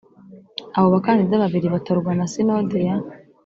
[0.77, 2.95] Abo Bakandida Babiri Batorwa Na Sinode Ya